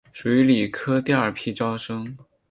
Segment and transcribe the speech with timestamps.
[0.11, 2.17] 属于理科第二批招生。